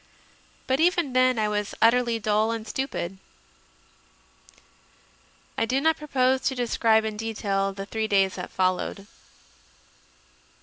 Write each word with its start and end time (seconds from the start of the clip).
But 0.65 0.79
even 0.79 1.13
then 1.13 1.37
I 1.37 1.47
was 1.47 1.75
utterly 1.79 2.17
dull 2.17 2.49
and 2.49 2.67
stupid. 2.67 3.19
I 5.59 5.65
do 5.67 5.79
not 5.79 5.95
propose 5.97 6.41
to 6.41 6.55
describe 6.55 7.05
in 7.05 7.17
detail 7.17 7.71
the 7.71 7.85
three 7.85 8.07
days 8.07 8.33
that 8.33 8.49
followed. 8.49 9.05